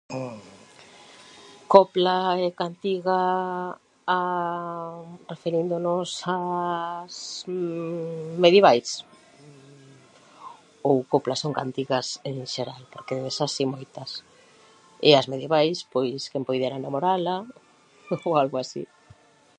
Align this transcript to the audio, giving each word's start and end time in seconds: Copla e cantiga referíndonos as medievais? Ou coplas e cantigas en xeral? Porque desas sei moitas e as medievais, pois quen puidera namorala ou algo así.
Copla 1.73 2.17
e 2.45 2.47
cantiga 2.61 3.21
referíndonos 5.33 6.09
as 6.39 7.13
medievais? 8.43 8.89
Ou 10.87 10.95
coplas 11.13 11.41
e 11.47 11.49
cantigas 11.59 12.07
en 12.29 12.35
xeral? 12.53 12.83
Porque 12.93 13.17
desas 13.21 13.51
sei 13.55 13.65
moitas 13.73 14.11
e 15.07 15.09
as 15.19 15.29
medievais, 15.31 15.77
pois 15.93 16.19
quen 16.31 16.43
puidera 16.47 16.77
namorala 16.83 17.37
ou 18.25 18.31
algo 18.41 18.57
así. 18.63 18.83